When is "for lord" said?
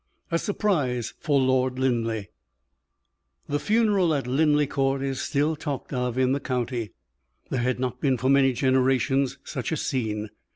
1.19-1.77